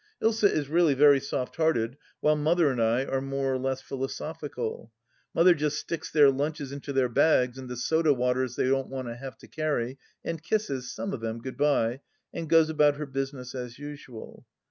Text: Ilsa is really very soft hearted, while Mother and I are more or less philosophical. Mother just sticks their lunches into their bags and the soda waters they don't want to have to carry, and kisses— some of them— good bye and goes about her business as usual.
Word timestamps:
Ilsa 0.19 0.49
is 0.51 0.67
really 0.67 0.95
very 0.95 1.19
soft 1.19 1.57
hearted, 1.57 1.95
while 2.21 2.35
Mother 2.35 2.71
and 2.71 2.81
I 2.81 3.05
are 3.05 3.21
more 3.21 3.53
or 3.53 3.59
less 3.59 3.81
philosophical. 3.81 4.91
Mother 5.35 5.53
just 5.53 5.77
sticks 5.77 6.09
their 6.09 6.31
lunches 6.31 6.71
into 6.71 6.91
their 6.91 7.07
bags 7.07 7.59
and 7.59 7.69
the 7.69 7.77
soda 7.77 8.11
waters 8.11 8.55
they 8.55 8.65
don't 8.67 8.89
want 8.89 9.09
to 9.09 9.15
have 9.15 9.37
to 9.37 9.47
carry, 9.47 9.99
and 10.25 10.41
kisses— 10.41 10.91
some 10.91 11.13
of 11.13 11.19
them— 11.21 11.39
good 11.43 11.55
bye 11.55 11.99
and 12.33 12.49
goes 12.49 12.67
about 12.67 12.95
her 12.95 13.05
business 13.05 13.53
as 13.53 13.77
usual. 13.77 14.47